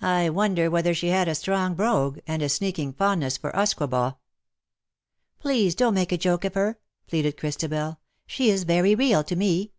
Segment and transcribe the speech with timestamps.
[0.00, 4.16] I wonder whether she had a strong brogue, and a sneaking fondness for usquebaugh/''"
[5.38, 9.70] Please, don't make a joke of her/' pleaded Christabel;^' she is very real to me.